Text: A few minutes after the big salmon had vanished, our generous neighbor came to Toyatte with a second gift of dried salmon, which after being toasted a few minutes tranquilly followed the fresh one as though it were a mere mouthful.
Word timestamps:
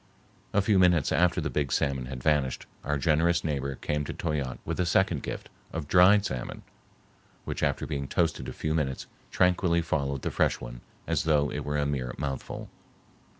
A 0.51 0.63
few 0.63 0.79
minutes 0.79 1.11
after 1.11 1.39
the 1.39 1.51
big 1.51 1.71
salmon 1.71 2.07
had 2.07 2.23
vanished, 2.23 2.65
our 2.83 2.97
generous 2.97 3.43
neighbor 3.43 3.75
came 3.75 4.03
to 4.05 4.13
Toyatte 4.15 4.57
with 4.65 4.79
a 4.79 4.85
second 4.87 5.21
gift 5.21 5.47
of 5.71 5.87
dried 5.87 6.25
salmon, 6.25 6.63
which 7.45 7.61
after 7.61 7.85
being 7.85 8.07
toasted 8.07 8.49
a 8.49 8.51
few 8.51 8.73
minutes 8.73 9.05
tranquilly 9.29 9.83
followed 9.83 10.23
the 10.23 10.31
fresh 10.31 10.59
one 10.59 10.81
as 11.05 11.25
though 11.25 11.51
it 11.51 11.63
were 11.63 11.77
a 11.77 11.85
mere 11.85 12.15
mouthful. 12.17 12.67